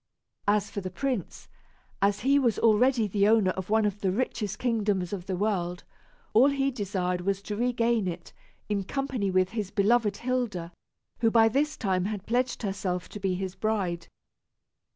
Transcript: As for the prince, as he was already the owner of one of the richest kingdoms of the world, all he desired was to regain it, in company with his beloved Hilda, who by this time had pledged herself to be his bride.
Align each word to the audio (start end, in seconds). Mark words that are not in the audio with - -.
As 0.47 0.71
for 0.71 0.81
the 0.81 0.89
prince, 0.89 1.47
as 2.01 2.21
he 2.21 2.39
was 2.39 2.57
already 2.57 3.05
the 3.07 3.27
owner 3.27 3.51
of 3.51 3.69
one 3.69 3.85
of 3.85 4.01
the 4.01 4.11
richest 4.11 4.57
kingdoms 4.57 5.13
of 5.13 5.27
the 5.27 5.37
world, 5.37 5.83
all 6.33 6.49
he 6.49 6.71
desired 6.71 7.21
was 7.21 7.39
to 7.43 7.55
regain 7.55 8.07
it, 8.07 8.33
in 8.67 8.83
company 8.83 9.29
with 9.29 9.49
his 9.49 9.69
beloved 9.69 10.17
Hilda, 10.17 10.71
who 11.19 11.29
by 11.29 11.47
this 11.47 11.77
time 11.77 12.05
had 12.05 12.25
pledged 12.25 12.63
herself 12.63 13.09
to 13.09 13.19
be 13.19 13.35
his 13.35 13.53
bride. 13.53 14.07